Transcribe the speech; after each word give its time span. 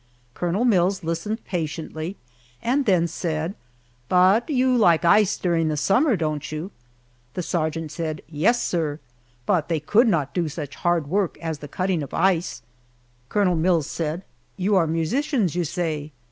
Colonel 0.33 0.65
Mills 0.65 1.03
listened 1.03 1.45
patiently 1.45 2.17
and 2.59 2.87
then 2.87 3.07
said, 3.07 3.53
"But 4.09 4.49
you 4.49 4.75
like 4.75 5.05
ice 5.05 5.37
during 5.37 5.67
the 5.67 5.77
summer, 5.77 6.15
don't 6.15 6.51
you?" 6.51 6.71
The 7.35 7.43
sergeant 7.43 7.91
said, 7.91 8.23
"Yes, 8.27 8.59
sir, 8.63 8.97
but 9.45 9.69
they 9.69 9.79
could 9.79 10.07
not 10.07 10.33
do 10.33 10.49
such 10.49 10.73
hard 10.77 11.05
work 11.05 11.37
as 11.37 11.59
the 11.59 11.67
cutting 11.67 12.01
of 12.01 12.15
ice." 12.15 12.63
Colonel 13.29 13.55
Mills 13.55 13.85
said, 13.85 14.23
"You 14.57 14.75
are 14.75 14.87
musicians, 14.87 15.55
you 15.55 15.65
say?" 15.65 16.11